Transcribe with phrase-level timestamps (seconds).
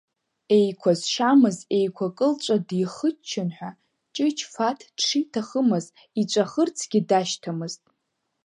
[0.57, 3.71] Еиқәа зшьамыз еиқәа кылҵәа дихыччон ҳәа,
[4.13, 5.85] Ҷыҷ Фаҭ дшиҭахымыз
[6.21, 7.83] иҵәахырцгьы дашьҭамызт.